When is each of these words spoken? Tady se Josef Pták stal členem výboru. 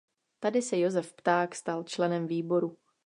Tady 0.39 0.61
se 0.61 0.79
Josef 0.79 1.13
Pták 1.13 1.55
stal 1.55 1.83
členem 1.83 2.27
výboru. 2.27 2.77